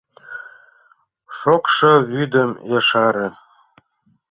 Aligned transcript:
—Шокшо 1.37 1.91
вӱдым 2.09 2.51
ешаре. 2.77 3.27